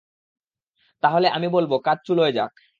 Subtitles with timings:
[1.03, 2.53] তাহলে, আমি বলব, কাজ চুলোয় যাক!